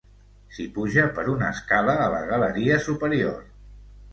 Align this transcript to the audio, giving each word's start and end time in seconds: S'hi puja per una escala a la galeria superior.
S'hi 0.55 0.63
puja 0.77 1.03
per 1.17 1.25
una 1.33 1.49
escala 1.57 1.95
a 2.07 2.09
la 2.17 2.25
galeria 2.33 2.81
superior. 2.87 3.37